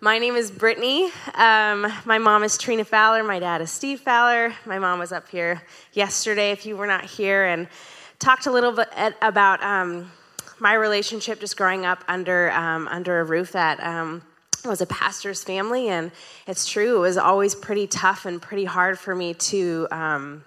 [0.00, 1.10] My name is Brittany.
[1.34, 3.24] Um, my mom is Trina Fowler.
[3.24, 4.54] My dad is Steve Fowler.
[4.64, 5.60] My mom was up here
[5.92, 7.66] yesterday, if you were not here, and
[8.20, 8.88] talked a little bit
[9.20, 10.08] about um,
[10.60, 14.22] my relationship just growing up under um, under a roof that um,
[14.64, 15.88] was a pastor's family.
[15.88, 16.12] And
[16.46, 20.44] it's true, it was always pretty tough and pretty hard for me to um,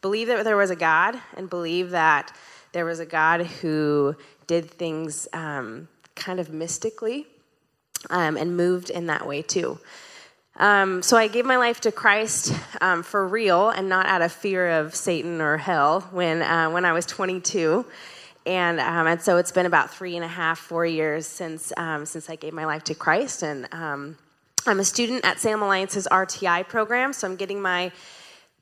[0.00, 2.32] believe that there was a God and believe that
[2.70, 4.14] there was a God who
[4.46, 7.26] did things um, kind of mystically
[8.10, 9.78] um, and moved in that way too.
[10.56, 14.32] Um, so I gave my life to Christ um, for real and not out of
[14.32, 17.86] fear of Satan or hell when, uh, when I was 22.
[18.44, 22.04] And, um, and so it's been about three and a half, four years since, um,
[22.04, 23.42] since I gave my life to Christ.
[23.42, 24.18] And um,
[24.66, 27.92] I'm a student at Salem Alliance's RTI program, so I'm getting my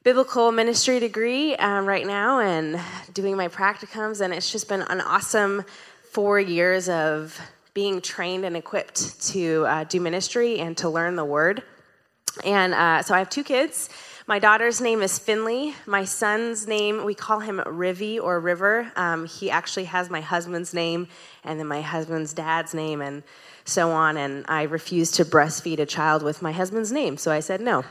[0.03, 2.81] biblical ministry degree um, right now and
[3.13, 4.21] doing my practicums.
[4.21, 5.65] And it's just been an awesome
[6.13, 7.39] four years of
[7.75, 11.63] being trained and equipped to uh, do ministry and to learn the word.
[12.45, 13.89] And uh, so I have two kids.
[14.27, 15.75] My daughter's name is Finley.
[15.87, 18.93] My son's name, we call him Rivy or River.
[18.95, 21.09] Um, he actually has my husband's name
[21.43, 23.25] and then my husband's dad's name and
[23.65, 24.17] so on.
[24.17, 27.81] And I refused to breastfeed a child with my husband's name, so I said no.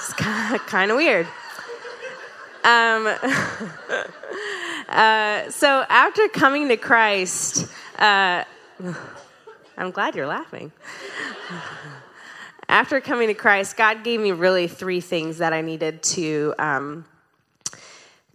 [0.00, 1.26] it's kind of weird.
[2.64, 3.06] Um,
[4.88, 7.66] uh, so after coming to Christ,
[7.98, 8.44] uh,
[9.76, 10.72] I'm glad you're laughing.
[12.68, 17.04] after coming to Christ, God gave me really three things that I needed to um,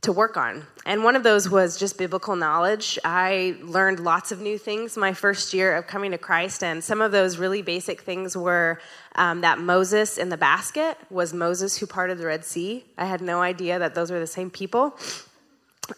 [0.02, 0.66] to work on.
[0.84, 2.98] And one of those was just biblical knowledge.
[3.06, 7.02] I learned lots of new things my first year of coming to Christ, and some
[7.02, 8.82] of those really basic things were
[9.16, 12.84] um, that Moses in the basket was Moses who parted the Red Sea.
[12.98, 14.98] I had no idea that those were the same people.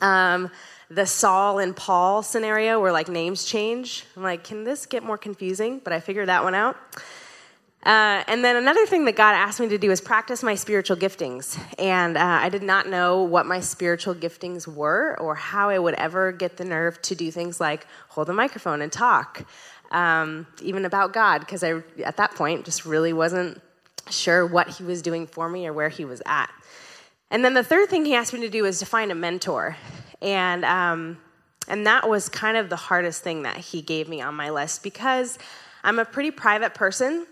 [0.02, 0.50] Um,
[0.90, 4.06] the Saul and Paul scenario where like names change.
[4.16, 5.80] I'm like, can this get more confusing?
[5.80, 6.78] But I figured that one out.
[7.86, 10.96] Uh, and then another thing that God asked me to do is practice my spiritual
[10.96, 11.60] giftings.
[11.78, 15.96] And uh, I did not know what my spiritual giftings were or how I would
[15.96, 19.46] ever get the nerve to do things like hold a microphone and talk,
[19.92, 23.62] um, even about God, because I, at that point, just really wasn't
[24.10, 26.52] sure what He was doing for me or where He was at.
[27.34, 29.76] And then the third thing He asked me to do was to find a mentor.
[30.22, 31.18] And, um,
[31.68, 34.84] and that was kind of the hardest thing that He gave me on my list
[34.84, 35.40] because
[35.84, 37.26] I'm a pretty private person.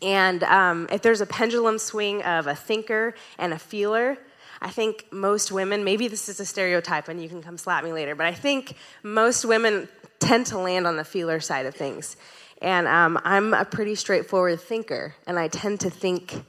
[0.00, 4.18] And um, if there's a pendulum swing of a thinker and a feeler,
[4.62, 7.92] I think most women, maybe this is a stereotype and you can come slap me
[7.92, 9.88] later, but I think most women
[10.20, 12.16] tend to land on the feeler side of things.
[12.62, 16.44] And um, I'm a pretty straightforward thinker, and I tend to think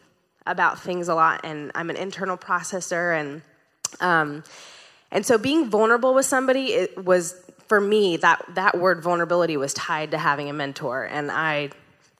[0.46, 3.20] about things a lot, and I'm an internal processor.
[3.20, 3.42] And,
[4.00, 4.44] um,
[5.12, 7.36] and so being vulnerable with somebody it was,
[7.68, 11.04] for me, that, that word vulnerability was tied to having a mentor.
[11.04, 11.70] And I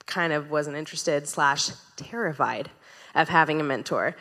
[0.06, 2.70] kind of wasn't interested slash terrified
[3.14, 4.16] of having a mentor.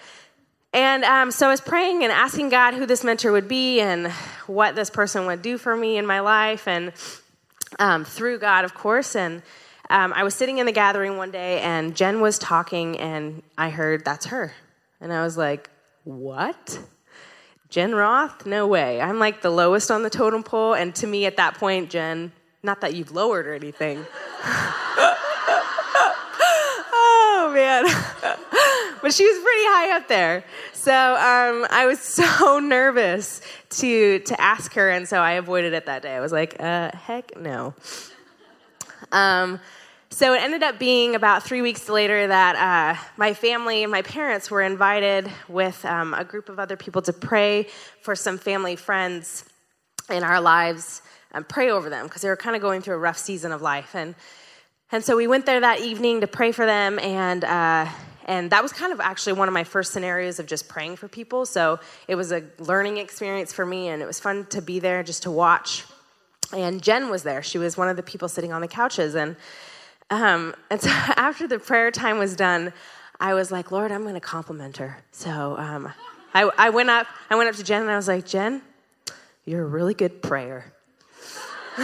[0.72, 4.10] And um, so I was praying and asking God who this mentor would be and
[4.46, 6.92] what this person would do for me in my life, and
[7.78, 9.14] um, through God, of course.
[9.14, 9.42] And
[9.90, 13.70] um, I was sitting in the gathering one day, and Jen was talking, and I
[13.70, 14.52] heard, That's her.
[15.00, 15.70] And I was like,
[16.04, 16.80] What?
[17.68, 18.46] Jen Roth?
[18.46, 19.00] No way.
[19.00, 20.74] I'm like the lowest on the totem pole.
[20.74, 22.30] And to me, at that point, Jen,
[22.62, 24.04] not that you've lowered or anything.
[27.46, 27.84] Oh, man.
[29.02, 30.44] but she was pretty high up there.
[30.72, 33.40] So um, I was so nervous
[33.70, 36.14] to to ask her, and so I avoided it that day.
[36.14, 37.74] I was like, uh, heck no.
[39.12, 39.60] Um,
[40.14, 44.02] so it ended up being about three weeks later that uh, my family and my
[44.02, 47.66] parents were invited with um, a group of other people to pray
[48.00, 49.44] for some family friends
[50.08, 52.98] in our lives and pray over them because they were kind of going through a
[52.98, 53.96] rough season of life.
[53.96, 54.14] And
[54.92, 57.88] and so we went there that evening to pray for them, and uh,
[58.26, 61.08] and that was kind of actually one of my first scenarios of just praying for
[61.08, 61.44] people.
[61.44, 65.02] So it was a learning experience for me, and it was fun to be there
[65.02, 65.84] just to watch.
[66.52, 69.34] And Jen was there; she was one of the people sitting on the couches, and
[70.14, 72.72] um, and so after the prayer time was done,
[73.18, 74.98] I was like, Lord, I'm going to compliment her.
[75.12, 75.92] So um,
[76.32, 78.62] I, I went up, I went up to Jen, and I was like, Jen,
[79.44, 80.72] you're a really good prayer.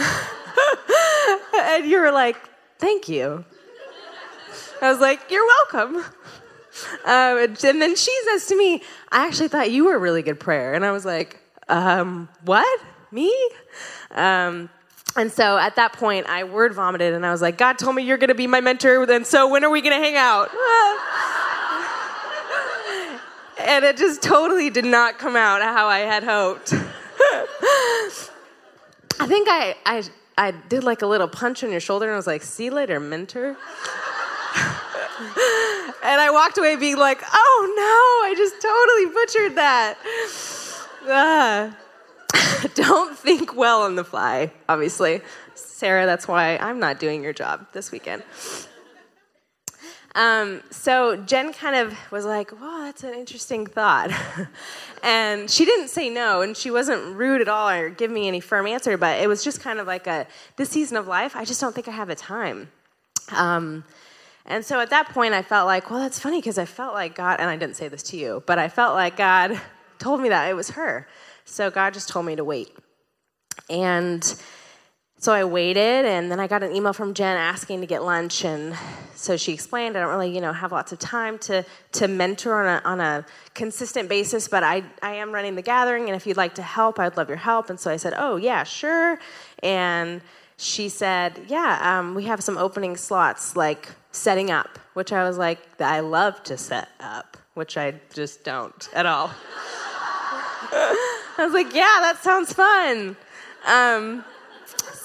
[1.59, 2.37] and you were like,
[2.79, 3.45] Thank you.
[4.81, 6.03] I was like, You're welcome.
[7.05, 8.81] Um, and then she says to me,
[9.11, 10.73] I actually thought you were a really good prayer.
[10.73, 12.81] And I was like, um, What?
[13.11, 13.35] Me?
[14.11, 14.69] Um,
[15.15, 18.03] and so at that point, I word vomited and I was like, God told me
[18.03, 20.49] you're going to be my mentor, and so when are we going to hang out?
[23.67, 26.73] and it just totally did not come out how I had hoped.
[29.19, 30.03] I think I, I
[30.37, 32.71] I did like a little punch on your shoulder and I was like, see you
[32.71, 33.49] later, mentor.
[33.49, 33.57] and
[36.03, 39.97] I walked away being like, oh no, I just totally butchered that.
[41.07, 41.71] Uh,
[42.75, 45.21] don't think well on the fly, obviously.
[45.55, 48.23] Sarah, that's why I'm not doing your job this weekend.
[50.13, 54.11] Um, so Jen kind of was like, "Well, that's an interesting thought,"
[55.03, 58.41] and she didn't say no, and she wasn't rude at all or give me any
[58.41, 61.35] firm answer, but it was just kind of like a this season of life.
[61.35, 62.69] I just don't think I have the time.
[63.31, 63.85] Um,
[64.45, 67.15] and so at that point, I felt like, well, that's funny because I felt like
[67.15, 69.59] God, and I didn't say this to you, but I felt like God
[69.97, 71.07] told me that it was her.
[71.51, 72.73] So God just told me to wait,
[73.69, 74.23] and
[75.17, 78.45] so I waited, and then I got an email from Jen asking to get lunch,
[78.45, 78.73] and
[79.15, 82.65] so she explained I don't really, you know, have lots of time to to mentor
[82.65, 86.25] on a on a consistent basis, but I I am running the gathering, and if
[86.25, 87.69] you'd like to help, I'd love your help.
[87.69, 89.19] And so I said, oh yeah, sure.
[89.61, 90.21] And
[90.55, 95.37] she said, yeah, um, we have some opening slots, like setting up, which I was
[95.37, 99.31] like, I love to set up, which I just don't at all.
[101.37, 103.15] I was like, yeah, that sounds fun.
[103.65, 104.23] Um,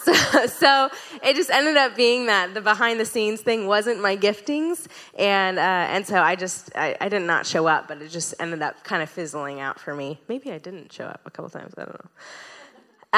[0.07, 0.13] so,
[0.47, 0.91] so,
[1.23, 4.87] it just ended up being that the behind the scenes thing wasn't my giftings
[5.19, 8.35] and uh, and so i just I, I, did not show up but it just
[8.39, 11.51] ended up kind of fizzling out for me maybe i didn't show up a couple
[11.51, 12.11] times i don't know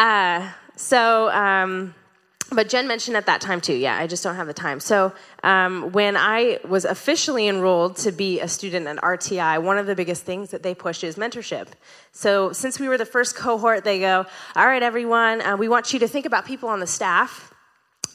[0.00, 1.94] uh, so um,
[2.50, 3.75] but Jen mentioned at that time too.
[3.75, 4.81] Yeah, I just don't have the time.
[4.81, 5.12] So
[5.43, 9.95] um, when I was officially enrolled to be a student at RTI, one of the
[9.95, 11.69] biggest things that they push is mentorship.
[12.12, 14.25] So since we were the first cohort, they go,
[14.56, 17.53] "All right, everyone, uh, we want you to think about people on the staff."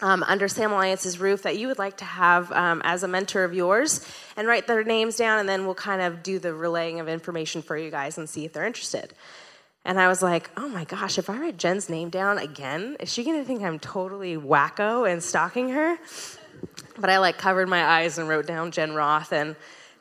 [0.02, 3.46] Um, under Salem Alliance's roof that you would like to have um, as a mentor
[3.46, 4.06] of yours
[4.36, 7.62] and write their names down, and then we'll kind of do the relaying of information
[7.62, 9.14] for you guys and see if they're interested.
[9.86, 13.12] And I was like, oh my gosh, if I write Jen's name down again, is
[13.12, 15.98] she gonna think I'm totally wacko and stalking her?
[16.98, 19.34] But I like covered my eyes and wrote down Jen Roth.
[19.34, 19.56] And,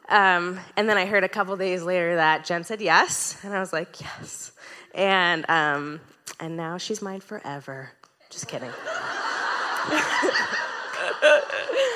[0.08, 3.38] um, and then I heard a couple days later that Jen said yes.
[3.42, 4.52] And I was like, yes.
[4.94, 6.00] And, um,
[6.38, 7.90] and now she's mine forever.
[8.30, 8.70] Just kidding.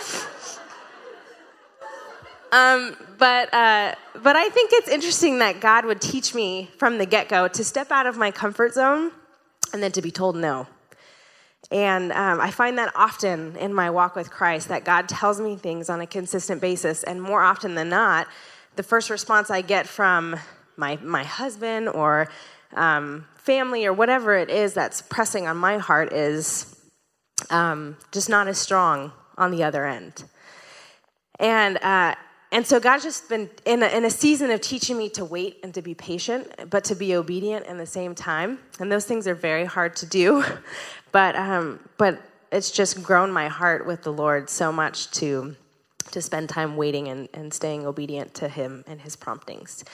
[2.52, 7.06] Um, but, uh, but I think it's interesting that God would teach me from the
[7.06, 9.10] get go to step out of my comfort zone
[9.72, 10.66] and then to be told no.
[11.70, 15.56] And um, I find that often in my walk with Christ that God tells me
[15.56, 17.02] things on a consistent basis.
[17.02, 18.28] And more often than not,
[18.76, 20.36] the first response I get from
[20.76, 22.28] my, my husband or
[22.74, 26.76] um, family or whatever it is that's pressing on my heart is
[27.50, 30.24] um, just not as strong on the other end.
[31.38, 32.14] And uh,
[32.52, 35.58] and so God's just been in a, in a season of teaching me to wait
[35.62, 38.58] and to be patient, but to be obedient in the same time.
[38.78, 40.44] And those things are very hard to do,
[41.12, 42.20] but um, but
[42.52, 45.56] it's just grown my heart with the Lord so much to
[46.12, 49.84] to spend time waiting and, and staying obedient to Him and His promptings.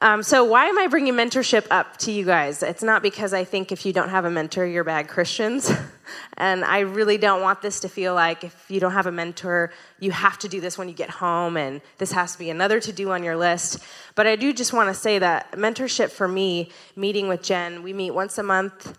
[0.00, 2.62] Um, so, why am I bringing mentorship up to you guys?
[2.62, 5.72] It's not because I think if you don't have a mentor, you're bad Christians.
[6.36, 9.72] and I really don't want this to feel like if you don't have a mentor,
[9.98, 12.78] you have to do this when you get home, and this has to be another
[12.78, 13.80] to do on your list.
[14.14, 17.92] But I do just want to say that mentorship for me, meeting with Jen, we
[17.92, 18.96] meet once a month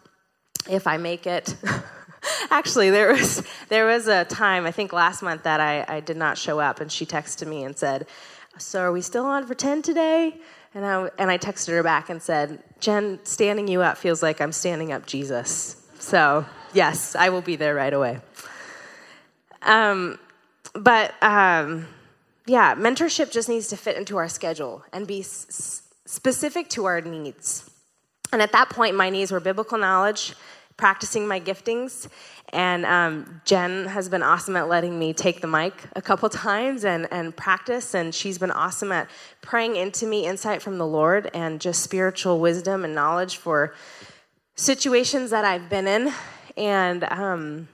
[0.70, 1.56] if I make it.
[2.52, 6.18] Actually, there was there was a time I think last month that I, I did
[6.18, 8.06] not show up, and she texted me and said,
[8.58, 10.42] "So are we still on for ten today?"
[10.74, 14.40] And I, and I texted her back and said, Jen, standing you up feels like
[14.40, 15.76] I'm standing up Jesus.
[16.00, 18.20] So, yes, I will be there right away.
[19.64, 20.20] Um,
[20.74, 21.88] but um,
[22.46, 27.02] yeah, mentorship just needs to fit into our schedule and be s- specific to our
[27.02, 27.70] needs.
[28.32, 30.36] And at that point, my needs were biblical knowledge,
[30.80, 32.08] practicing my giftings,
[32.52, 36.86] and um, Jen has been awesome at letting me take the mic a couple times
[36.86, 37.94] and, and practice.
[37.94, 39.10] And she's been awesome at
[39.42, 43.76] praying into me insight from the Lord and just spiritual wisdom and knowledge for
[44.56, 46.14] situations that I've been in.
[46.58, 47.68] And um,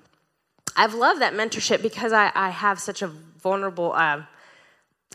[0.75, 4.23] I've loved that mentorship because I, I have such a vulnerable, uh,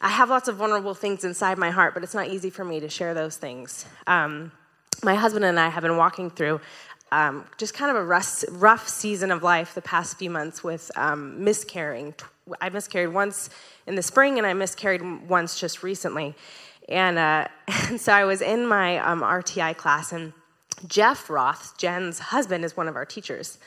[0.01, 2.81] I have lots of vulnerable things inside my heart, but it's not easy for me
[2.81, 3.85] to share those things.
[4.07, 4.53] Um,
[5.03, 6.61] my husband and I have been walking through
[7.13, 10.91] um, just kind of a rough, rough, season of life the past few months with
[10.97, 12.15] um, miscarrying.
[12.61, 13.51] I miscarried once
[13.87, 16.35] in the spring, and I miscarried once just recently.
[16.89, 17.49] And, uh,
[17.89, 20.33] and so I was in my um, RTI class, and
[20.87, 23.59] Jeff Roth, Jen's husband, is one of our teachers.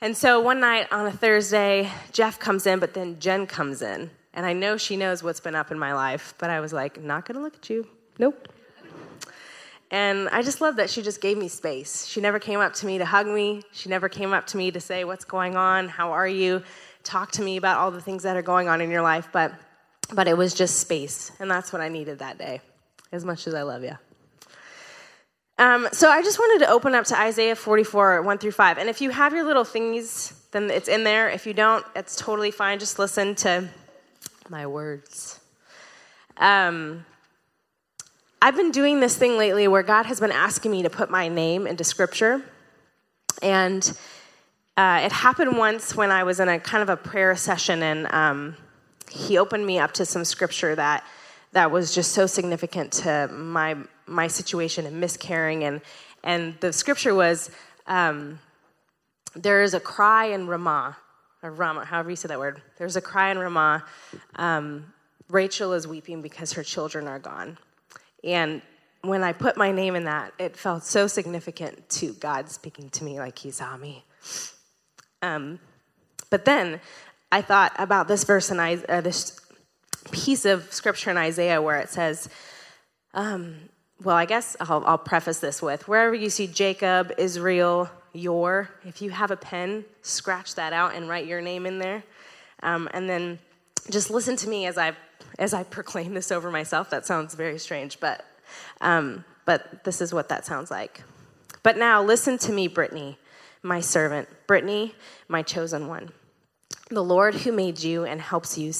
[0.00, 4.10] And so one night on a Thursday, Jeff comes in, but then Jen comes in.
[4.34, 7.00] And I know she knows what's been up in my life, but I was like,
[7.00, 7.86] not gonna look at you.
[8.18, 8.48] Nope.
[9.92, 12.06] And I just love that she just gave me space.
[12.06, 13.62] She never came up to me to hug me.
[13.72, 15.86] She never came up to me to say, What's going on?
[15.86, 16.62] How are you?
[17.04, 19.28] Talk to me about all the things that are going on in your life.
[19.32, 19.52] But,
[20.14, 21.30] but it was just space.
[21.38, 22.62] And that's what I needed that day,
[23.12, 23.98] as much as I love you.
[25.58, 28.78] Um, so I just wanted to open up to Isaiah 44, 1 through 5.
[28.78, 31.28] And if you have your little thingies, then it's in there.
[31.28, 32.78] If you don't, it's totally fine.
[32.78, 33.68] Just listen to
[34.48, 35.38] my words.
[36.38, 37.04] Um,
[38.44, 41.28] I've been doing this thing lately where God has been asking me to put my
[41.28, 42.42] name into scripture.
[43.40, 43.96] And
[44.76, 48.12] uh, it happened once when I was in a kind of a prayer session, and
[48.12, 48.56] um,
[49.08, 51.04] He opened me up to some scripture that
[51.52, 55.62] that was just so significant to my my situation and miscarrying.
[55.62, 55.80] And
[56.24, 57.48] and the scripture was,
[57.86, 58.40] um,
[59.36, 60.96] "There is a cry in Ramah,
[61.44, 62.60] or Ramah, however you say that word.
[62.76, 63.84] There's a cry in Ramah.
[64.34, 64.92] Um,
[65.28, 67.56] Rachel is weeping because her children are gone."
[68.24, 68.62] And
[69.02, 73.04] when I put my name in that, it felt so significant to God speaking to
[73.04, 74.04] me like He saw me.
[75.20, 75.58] Um,
[76.30, 76.80] but then
[77.30, 79.38] I thought about this verse I, uh, this
[80.10, 82.28] piece of scripture in Isaiah where it says,
[83.14, 83.56] um,
[84.02, 89.00] well, I guess I'll, I'll preface this with wherever you see Jacob, Israel, your, if
[89.00, 92.02] you have a pen, scratch that out and write your name in there.
[92.62, 93.38] Um, and then
[93.90, 94.92] just listen to me as I
[95.38, 96.90] as I proclaim this over myself.
[96.90, 98.24] That sounds very strange, but
[98.80, 101.02] um, but this is what that sounds like.
[101.62, 103.18] But now listen to me, Brittany,
[103.62, 104.94] my servant, Brittany,
[105.28, 106.10] my chosen one.
[106.90, 108.72] The Lord who made you and helps you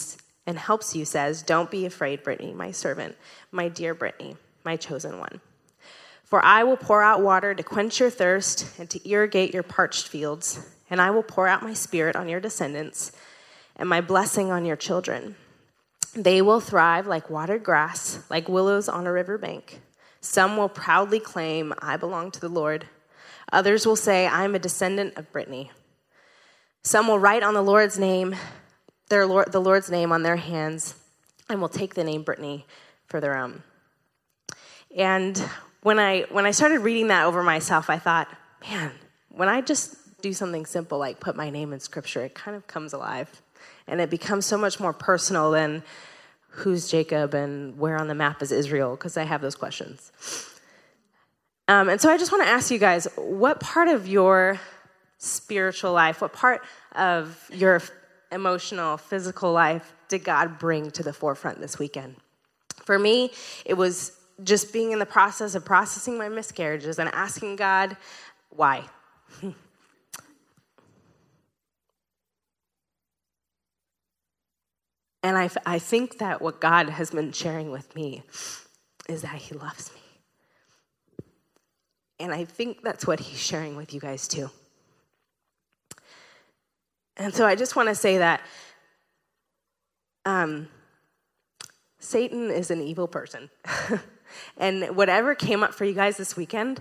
[0.46, 3.16] and helps you says, "Don't be afraid, Brittany, my servant,
[3.50, 5.40] my dear Brittany, my chosen one."
[6.24, 10.08] For I will pour out water to quench your thirst and to irrigate your parched
[10.08, 13.12] fields, and I will pour out my spirit on your descendants
[13.76, 15.36] and my blessing on your children.
[16.14, 19.80] They will thrive like watered grass, like willows on a riverbank.
[20.20, 22.86] Some will proudly claim, I belong to the Lord.
[23.52, 25.70] Others will say, I am a descendant of Brittany.
[26.84, 28.36] Some will write on the Lord's name,
[29.08, 30.94] their Lord, the Lord's name on their hands,
[31.48, 32.66] and will take the name Brittany
[33.06, 33.62] for their own.
[34.96, 35.36] And
[35.82, 38.28] when I when I started reading that over myself, I thought,
[38.68, 38.92] man,
[39.28, 42.66] when I just do something simple like put my name in scripture, it kind of
[42.66, 43.42] comes alive
[43.86, 45.82] and it becomes so much more personal than
[46.48, 50.12] who's Jacob and where on the map is Israel, because I have those questions.
[51.68, 54.60] Um, and so I just want to ask you guys what part of your
[55.18, 56.62] spiritual life, what part
[56.92, 57.80] of your
[58.30, 62.16] emotional, physical life did God bring to the forefront this weekend?
[62.84, 63.30] For me,
[63.64, 64.12] it was
[64.42, 67.96] just being in the process of processing my miscarriages and asking God,
[68.50, 68.84] why?
[75.22, 78.22] And I, I think that what God has been sharing with me
[79.08, 80.00] is that He loves me.
[82.18, 84.50] And I think that's what He's sharing with you guys too.
[87.16, 88.40] And so I just want to say that
[90.24, 90.68] um,
[91.98, 93.50] Satan is an evil person.
[94.56, 96.80] and whatever came up for you guys this weekend,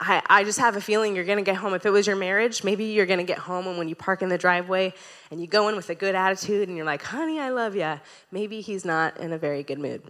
[0.00, 1.72] I, I just have a feeling you're going to get home.
[1.74, 4.22] If it was your marriage, maybe you're going to get home and when you park
[4.22, 4.92] in the driveway
[5.30, 8.00] and you go in with a good attitude and you're like, honey, I love you.
[8.32, 10.02] Maybe he's not in a very good mood.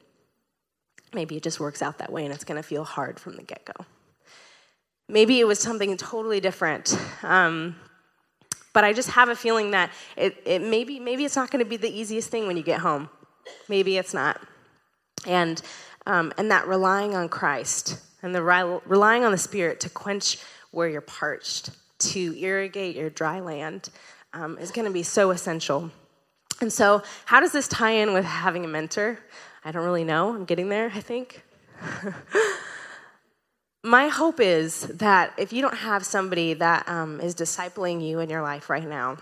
[1.12, 3.42] Maybe it just works out that way and it's going to feel hard from the
[3.42, 3.84] get go.
[5.08, 6.98] Maybe it was something totally different.
[7.22, 7.76] Um,
[8.72, 11.68] but I just have a feeling that it, it maybe, maybe it's not going to
[11.68, 13.10] be the easiest thing when you get home.
[13.68, 14.40] Maybe it's not.
[15.26, 15.60] And,
[16.06, 20.38] um, and that relying on Christ and the relying on the Spirit to quench
[20.70, 23.90] where you're parched, to irrigate your dry land,
[24.32, 25.90] um, is going to be so essential.
[26.62, 29.18] And so, how does this tie in with having a mentor?
[29.62, 30.34] I don't really know.
[30.34, 31.42] I'm getting there, I think.
[33.82, 38.30] My hope is that if you don't have somebody that um, is discipling you in
[38.30, 39.18] your life right now,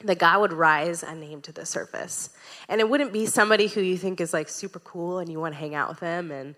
[0.00, 2.30] that God would rise a name to the surface.
[2.68, 5.54] And it wouldn't be somebody who you think is like super cool and you want
[5.54, 6.56] to hang out with them and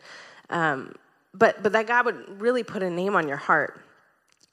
[0.48, 0.94] um,
[1.38, 3.80] but, but that God would really put a name on your heart.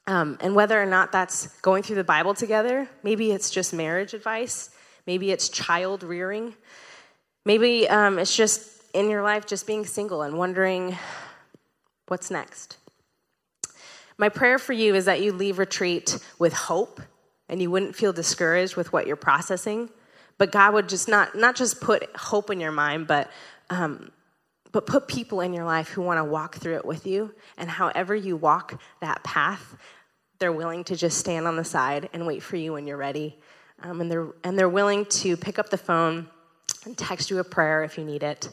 [0.06, 4.12] Um, and whether or not that's going through the Bible together, maybe it's just marriage
[4.12, 4.70] advice,
[5.06, 6.54] maybe it's child rearing,
[7.46, 10.96] maybe um, it's just in your life just being single and wondering
[12.08, 12.76] what's next.
[14.18, 17.00] My prayer for you is that you leave retreat with hope
[17.48, 19.88] and you wouldn't feel discouraged with what you're processing,
[20.36, 23.30] but God would just not, not just put hope in your mind, but
[23.70, 24.10] um,
[24.74, 27.32] but put people in your life who want to walk through it with you.
[27.56, 29.76] And however you walk that path,
[30.40, 33.38] they're willing to just stand on the side and wait for you when you're ready.
[33.84, 36.26] Um, and, they're, and they're willing to pick up the phone
[36.84, 38.48] and text you a prayer if you need it.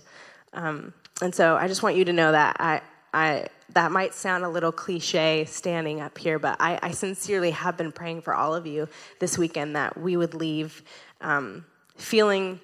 [0.53, 4.43] Um, and so I just want you to know that I, I, that might sound
[4.43, 8.53] a little cliche standing up here, but I, I sincerely have been praying for all
[8.53, 8.87] of you
[9.19, 10.83] this weekend that we would leave
[11.19, 12.59] um, feeling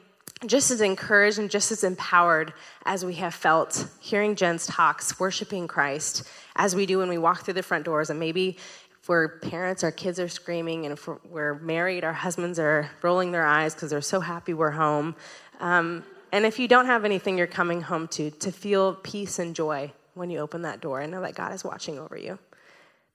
[0.46, 2.53] just as encouraged and just as empowered
[2.86, 6.24] as we have felt hearing Jen's talks, worshiping Christ,
[6.56, 8.10] as we do when we walk through the front doors.
[8.10, 8.58] And maybe
[9.01, 13.32] if we're parents, our kids are screaming, and if we're married, our husbands are rolling
[13.32, 15.15] their eyes because they're so happy we're home.
[15.60, 19.56] Um, and if you don't have anything you're coming home to, to feel peace and
[19.56, 22.38] joy when you open that door and know that God is watching over you.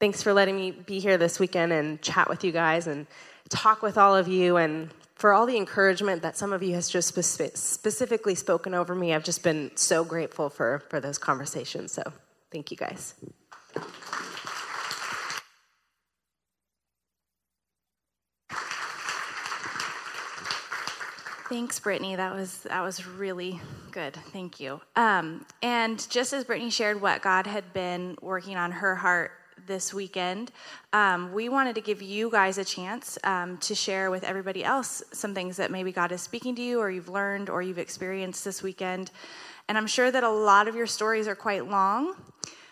[0.00, 3.07] Thanks for letting me be here this weekend and chat with you guys and
[3.49, 4.91] talk with all of you and
[5.23, 9.14] for all the encouragement that some of you has just spe- specifically spoken over me.
[9.14, 11.93] I've just been so grateful for for those conversations.
[11.93, 12.02] So,
[12.50, 13.14] thank you guys.
[21.49, 22.17] Thanks, Brittany.
[22.17, 23.61] That was that was really
[23.93, 24.17] good.
[24.33, 24.81] Thank you.
[24.97, 29.31] Um, and just as Brittany shared what God had been working on her heart
[29.66, 30.52] this weekend,
[30.92, 35.02] um, we wanted to give you guys a chance um, to share with everybody else
[35.12, 38.45] some things that maybe God is speaking to you, or you've learned, or you've experienced
[38.45, 39.11] this weekend.
[39.69, 42.14] And I'm sure that a lot of your stories are quite long,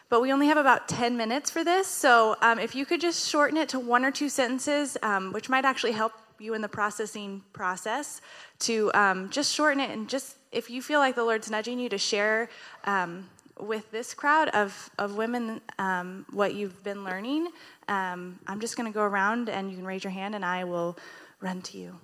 [0.08, 1.86] but we only have about 10 minutes for this.
[1.86, 5.48] So um, if you could just shorten it to one or two sentences, um, which
[5.48, 8.20] might actually help you in the processing process
[8.60, 11.88] to um, just shorten it and just if you feel like the Lord's nudging you
[11.88, 12.48] to share
[12.84, 13.28] um,
[13.60, 17.48] with this crowd of, of women um, what you've been learning,
[17.88, 20.64] um, I'm just going to go around and you can raise your hand and I
[20.64, 20.96] will
[21.40, 21.98] run to you.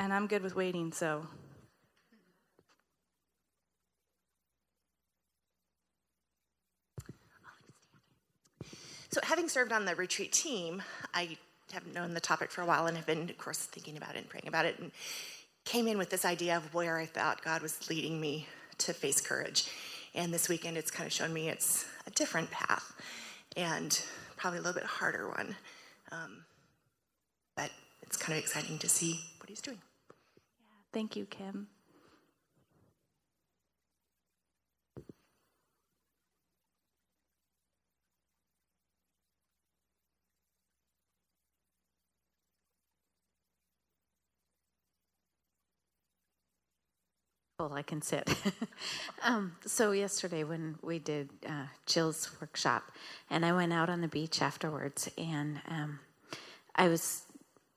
[0.00, 1.26] And I'm good with waiting, so
[9.14, 10.82] So, having served on the retreat team,
[11.14, 11.36] I
[11.72, 14.18] have known the topic for a while and have been, of course, thinking about it
[14.18, 14.90] and praying about it, and
[15.64, 19.20] came in with this idea of where I thought God was leading me to face
[19.20, 19.70] courage.
[20.16, 22.92] And this weekend, it's kind of shown me it's a different path
[23.56, 24.02] and
[24.36, 25.54] probably a little bit harder one.
[26.10, 26.44] Um,
[27.54, 27.70] but
[28.02, 29.78] it's kind of exciting to see what he's doing.
[30.58, 31.68] Yeah, thank you, Kim.
[47.64, 48.28] Well, I can sit.
[49.22, 52.92] um, so yesterday when we did uh, Jill's workshop,
[53.30, 56.00] and I went out on the beach afterwards, and um,
[56.76, 57.22] I was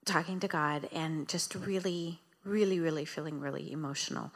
[0.03, 4.33] talking to God, and just really, really, really feeling really emotional,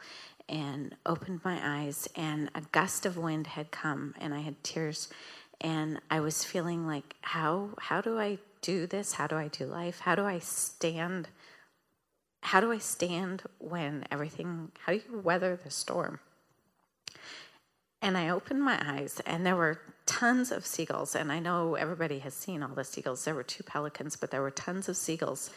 [0.48, 5.10] and opened my eyes, and a gust of wind had come, and I had tears,
[5.60, 9.12] and I was feeling like, how how do I do this?
[9.12, 10.00] How do I do life?
[10.00, 11.28] How do I stand?
[12.42, 16.18] How do I stand when everything, how do you weather the storm?
[18.02, 21.14] And I opened my eyes, and there were tons of seagulls.
[21.14, 23.24] And I know everybody has seen all the seagulls.
[23.24, 25.50] There were two pelicans, but there were tons of seagulls.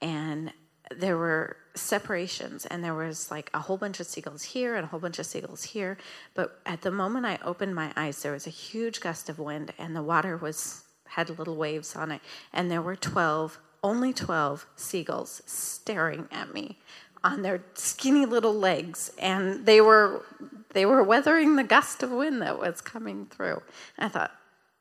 [0.00, 0.52] And
[0.96, 4.86] there were separations, and there was like a whole bunch of seagulls here and a
[4.86, 5.98] whole bunch of seagulls here.
[6.34, 9.72] But at the moment I opened my eyes, there was a huge gust of wind,
[9.78, 12.20] and the water was had little waves on it.
[12.52, 15.42] And there were 12 only 12 seagulls
[15.80, 16.78] staring at me
[17.22, 20.24] on their skinny little legs and they were
[20.72, 23.62] they were weathering the gust of wind that was coming through.
[23.98, 24.32] I thought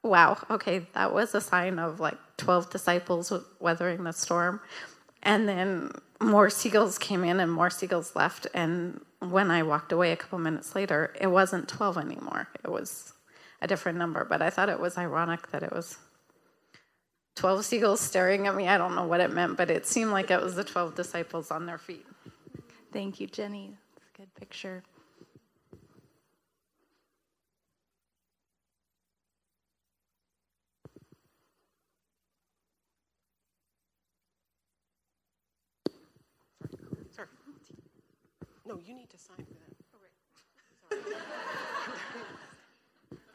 [0.04, 4.62] wow okay that was a sign of like 12 disciples weathering the storm.
[5.22, 10.12] And then more seagulls came in and more seagulls left and when i walked away
[10.12, 12.50] a couple minutes later it wasn't 12 anymore.
[12.64, 13.14] It was
[13.62, 15.98] a different number but i thought it was ironic that it was
[17.39, 18.67] 12 seagulls staring at me.
[18.67, 21.52] I don't know what it meant, but it seemed like it was the 12 disciples
[21.52, 22.06] on their feet.
[22.91, 23.78] Thank you, Jenny.
[23.95, 24.84] That's a good picture.
[37.15, 37.30] Sorry.
[38.65, 39.78] No, you need to sign for that.
[40.91, 40.97] Oh,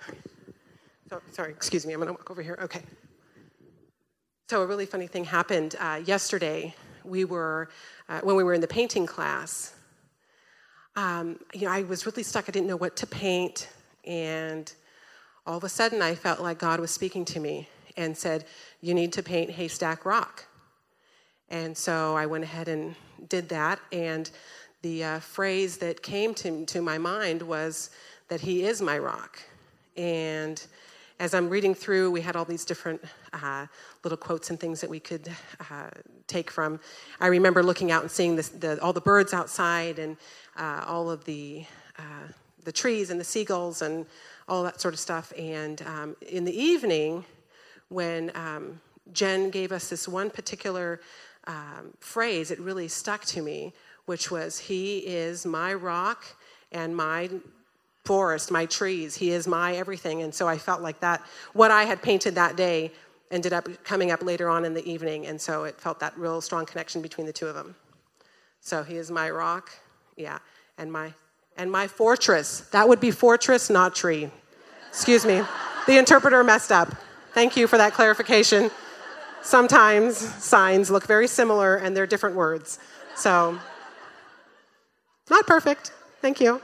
[0.04, 0.18] sorry.
[1.08, 2.58] so, sorry, excuse me, I'm going to walk over here.
[2.60, 2.82] Okay.
[4.50, 6.74] So, a really funny thing happened uh, yesterday.
[7.02, 7.70] We were,
[8.10, 9.74] uh, when we were in the painting class,
[10.96, 12.46] um, you know, I was really stuck.
[12.46, 13.70] I didn't know what to paint.
[14.04, 14.70] And
[15.46, 18.44] all of a sudden, I felt like God was speaking to me and said,
[18.82, 20.44] You need to paint Haystack Rock.
[21.48, 22.94] And so I went ahead and
[23.30, 23.80] did that.
[23.92, 24.30] And
[24.82, 27.88] the uh, phrase that came to, to my mind was
[28.28, 29.38] that He is my rock.
[29.96, 30.62] And
[31.20, 33.66] as I'm reading through, we had all these different uh,
[34.02, 35.30] little quotes and things that we could
[35.70, 35.90] uh,
[36.26, 36.80] take from.
[37.20, 40.16] I remember looking out and seeing this, the, all the birds outside and
[40.56, 41.64] uh, all of the
[41.98, 42.28] uh,
[42.64, 44.06] the trees and the seagulls and
[44.48, 45.32] all that sort of stuff.
[45.38, 47.24] And um, in the evening,
[47.88, 48.80] when um,
[49.12, 51.00] Jen gave us this one particular
[51.46, 53.72] um, phrase, it really stuck to me,
[54.06, 56.24] which was, He is my rock
[56.72, 57.30] and my
[58.04, 59.16] forest, my trees.
[59.16, 60.22] He is my everything.
[60.22, 62.92] And so I felt like that, what I had painted that day
[63.30, 65.26] ended up coming up later on in the evening.
[65.26, 67.74] And so it felt that real strong connection between the two of them.
[68.60, 69.70] So he is my rock,
[70.16, 70.38] yeah,
[70.78, 71.12] and my
[71.56, 72.60] and my fortress.
[72.72, 74.30] That would be fortress, not tree.
[74.88, 75.42] Excuse me.
[75.86, 76.94] The interpreter messed up.
[77.32, 78.70] Thank you for that clarification.
[79.42, 82.78] Sometimes signs look very similar and they're different words.
[83.14, 83.58] So,
[85.30, 85.92] not perfect.
[86.22, 86.60] Thank you.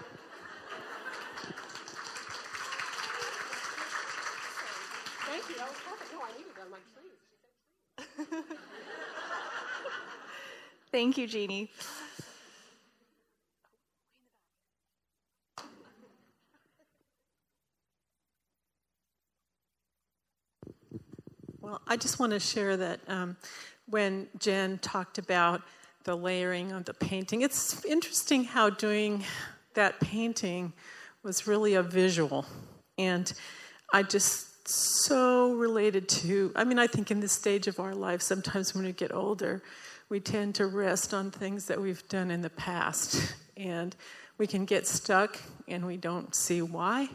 [5.26, 5.54] Thank you.
[5.56, 6.12] That was perfect.
[6.12, 6.68] No, I needed that.
[10.92, 11.70] Thank you, Jeannie.
[21.60, 23.36] Well, I just want to share that um,
[23.86, 25.62] when Jen talked about
[26.02, 29.22] the layering of the painting, it's interesting how doing
[29.74, 30.72] that painting
[31.22, 32.46] was really a visual.
[32.98, 33.32] And
[33.92, 38.22] I just so related to, I mean, I think in this stage of our life,
[38.22, 39.62] sometimes when we get older,
[40.10, 43.34] we tend to rest on things that we've done in the past.
[43.56, 43.96] And
[44.36, 47.08] we can get stuck and we don't see why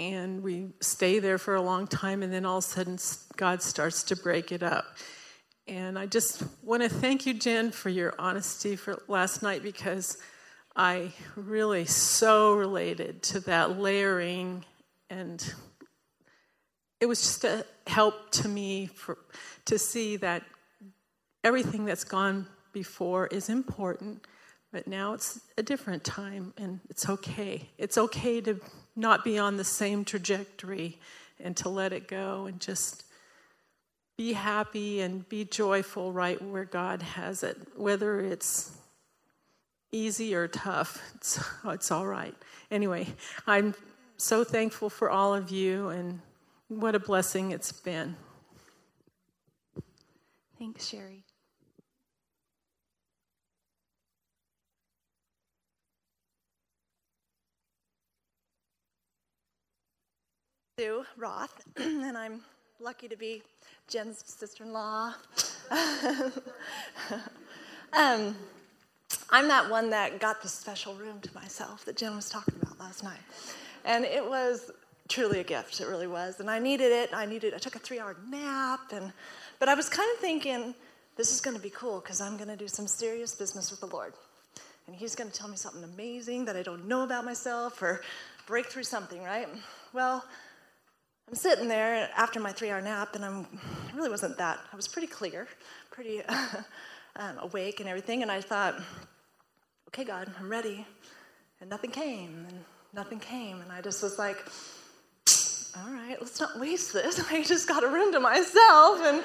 [0.00, 2.98] and we stay there for a long time, and then all of a sudden,
[3.36, 4.86] God starts to break it up.
[5.68, 10.16] And I just want to thank you, Jen, for your honesty for last night because
[10.74, 14.64] I really so related to that layering,
[15.10, 15.54] and
[16.98, 19.18] it was just a help to me for,
[19.66, 20.44] to see that
[21.44, 24.26] everything that's gone before is important,
[24.72, 27.68] but now it's a different time, and it's okay.
[27.78, 28.60] It's okay to
[28.96, 30.98] not be on the same trajectory
[31.42, 33.04] and to let it go and just
[34.16, 38.70] be happy and be joyful right where God has it, whether it's
[39.92, 41.02] easy or tough.
[41.14, 42.34] It's, it's all right.
[42.70, 43.06] Anyway,
[43.46, 43.74] I'm
[44.18, 46.20] so thankful for all of you and
[46.68, 48.14] what a blessing it's been.
[50.58, 51.24] Thanks, Sherry.
[60.80, 62.40] Sue Roth, and I'm
[62.80, 63.42] lucky to be
[63.86, 65.12] Jen's sister in law.
[67.92, 68.34] um,
[69.28, 72.80] I'm that one that got the special room to myself that Jen was talking about
[72.80, 73.20] last night.
[73.84, 74.70] And it was
[75.06, 76.40] truly a gift, it really was.
[76.40, 77.10] And I needed it.
[77.12, 79.12] I needed, I took a three hour nap, and,
[79.58, 80.74] but I was kind of thinking,
[81.14, 83.80] this is going to be cool because I'm going to do some serious business with
[83.80, 84.14] the Lord.
[84.86, 88.00] And He's going to tell me something amazing that I don't know about myself or
[88.46, 89.46] break through something, right?
[89.92, 90.24] Well,
[91.30, 93.46] I'm sitting there after my three hour nap, and I'm,
[93.88, 95.46] I really wasn't that, I was pretty clear,
[95.92, 96.24] pretty
[97.16, 98.22] um, awake and everything.
[98.22, 98.80] And I thought,
[99.88, 100.84] okay, God, I'm ready.
[101.60, 103.60] And nothing came, and nothing came.
[103.60, 104.44] And I just was like,
[105.76, 107.22] all right, let's not waste this.
[107.30, 109.00] I just got a room to myself.
[109.00, 109.22] And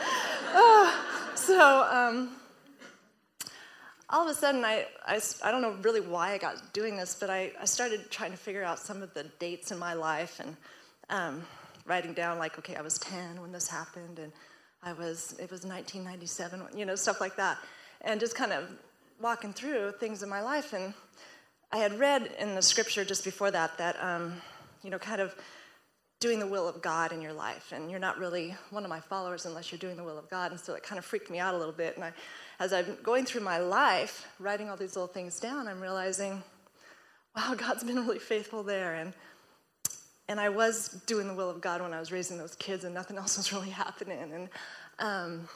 [1.36, 2.36] so um,
[4.12, 7.18] all of a sudden, I, I, I, don't know really why I got doing this,
[7.20, 10.40] but I, I started trying to figure out some of the dates in my life.
[10.40, 10.56] And
[11.10, 11.42] um,
[11.86, 14.32] writing down like, okay, I was 10 when this happened, and
[14.84, 17.58] I was, it was 1997, you know, stuff like that.
[18.02, 18.70] And just kind of
[19.22, 20.74] walking through things in my life.
[20.74, 20.94] And
[21.72, 24.42] I had read in the scripture just before that that, um,
[24.84, 25.34] you know, kind of
[26.20, 27.72] doing the will of God in your life.
[27.72, 30.52] And you're not really one of my followers unless you're doing the will of God.
[30.52, 31.96] And so it kind of freaked me out a little bit.
[31.96, 32.14] And I,
[32.60, 36.42] as I'm going through my life, writing all these little things down, I'm realizing,
[37.36, 38.96] wow, God's been really faithful there.
[38.96, 39.14] And
[40.28, 42.94] and I was doing the will of God when I was raising those kids, and
[42.94, 44.32] nothing else was really happening.
[44.34, 44.50] And
[45.00, 45.50] um,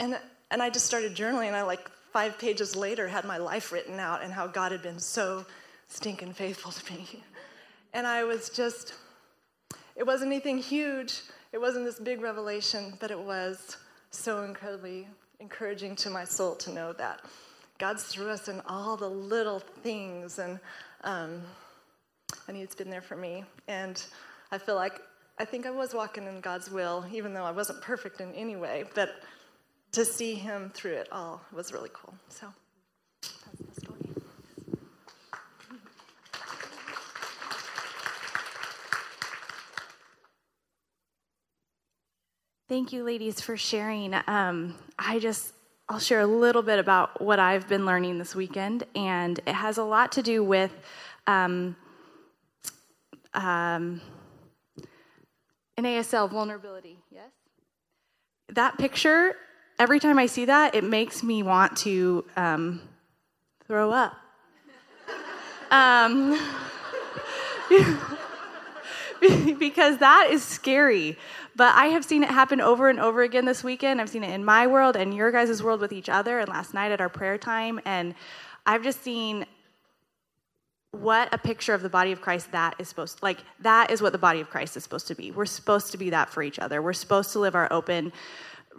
[0.00, 0.18] and
[0.50, 3.98] and I just started journaling, and I like five pages later had my life written
[3.98, 5.46] out and how God had been so
[5.88, 7.24] stinking faithful to me.
[7.94, 8.94] And I was just,
[9.96, 11.20] it wasn't anything huge.
[11.52, 13.76] It wasn't this big revelation, but it was
[14.10, 15.08] so incredibly
[15.40, 17.20] encouraging to my soul to know that
[17.78, 20.58] God's through us in all the little things and.
[21.04, 21.42] Um,
[22.48, 23.44] and He's been there for me.
[23.68, 24.02] And
[24.50, 25.00] I feel like
[25.38, 28.56] I think I was walking in God's will, even though I wasn't perfect in any
[28.56, 28.84] way.
[28.94, 29.10] But
[29.92, 32.14] to see Him through it all was really cool.
[32.28, 32.46] So
[33.20, 33.98] that's the story.
[42.68, 44.14] Thank you, ladies, for sharing.
[44.26, 45.52] Um, I just,
[45.90, 49.76] I'll share a little bit about what I've been learning this weekend, and it has
[49.76, 50.72] a lot to do with
[51.26, 51.76] um,
[53.34, 54.00] um,
[55.76, 56.98] an ASL vulnerability.
[57.10, 57.30] Yes?
[58.50, 59.34] That picture,
[59.78, 62.82] every time I see that, it makes me want to um,
[63.66, 64.14] throw up.
[65.70, 66.38] um,
[69.58, 71.16] because that is scary.
[71.54, 74.00] But I have seen it happen over and over again this weekend.
[74.00, 76.74] I've seen it in my world and your guys' world with each other, and last
[76.74, 77.80] night at our prayer time.
[77.84, 78.14] And
[78.66, 79.46] I've just seen
[80.92, 84.02] what a picture of the body of Christ that is supposed to, like that is
[84.02, 85.30] what the body of Christ is supposed to be.
[85.30, 86.82] We're supposed to be that for each other.
[86.82, 88.12] We're supposed to live our open,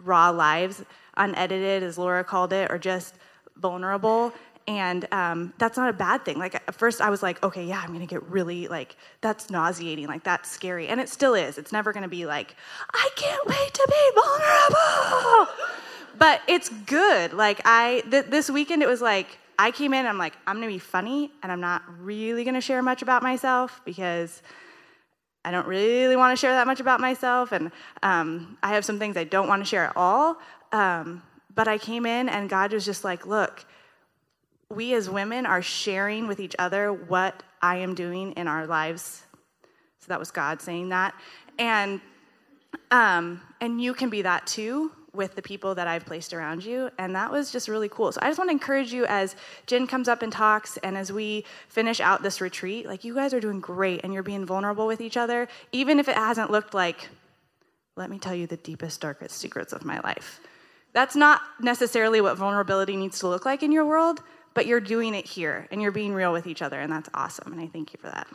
[0.02, 0.82] raw lives,
[1.16, 3.16] unedited, as Laura called it, or just
[3.56, 4.32] vulnerable.
[4.66, 6.38] And um, that's not a bad thing.
[6.38, 10.06] Like at first i was like okay yeah i'm gonna get really like that's nauseating
[10.06, 10.86] like that's scary.
[10.86, 11.58] And it still is.
[11.58, 12.54] It's never gonna be like
[12.92, 15.52] i can't wait to be vulnerable.
[16.16, 17.32] But it's good.
[17.32, 20.66] Like i th- this weekend it was like i came in i'm like i'm gonna
[20.66, 24.42] be funny and i'm not really gonna share much about myself because
[25.44, 27.70] I don't really want to share that much about myself, and
[28.02, 30.38] um, I have some things I don't want to share at all.
[30.72, 31.22] Um,
[31.54, 33.66] but I came in, and God was just like, Look,
[34.70, 39.22] we as women are sharing with each other what I am doing in our lives.
[40.00, 41.14] So that was God saying that.
[41.58, 42.00] And
[42.90, 46.90] um, and you can be that too with the people that I've placed around you.
[46.98, 48.12] And that was just really cool.
[48.12, 51.12] So I just want to encourage you as Jen comes up and talks, and as
[51.12, 54.86] we finish out this retreat, like you guys are doing great and you're being vulnerable
[54.86, 57.08] with each other, even if it hasn't looked like,
[57.96, 60.40] let me tell you the deepest, darkest secrets of my life.
[60.92, 64.20] That's not necessarily what vulnerability needs to look like in your world,
[64.54, 67.52] but you're doing it here and you're being real with each other, and that's awesome.
[67.52, 68.28] And I thank you for that.